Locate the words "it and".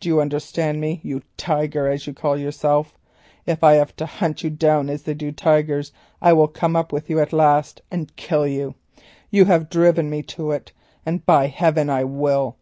10.50-11.24